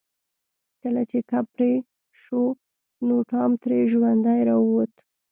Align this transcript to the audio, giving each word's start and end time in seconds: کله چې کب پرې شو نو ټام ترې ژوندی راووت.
کله 0.81 1.01
چې 1.09 1.17
کب 1.29 1.45
پرې 1.55 1.71
شو 2.21 2.41
نو 3.07 3.15
ټام 3.31 3.51
ترې 3.61 3.79
ژوندی 3.91 4.39
راووت. 4.49 4.93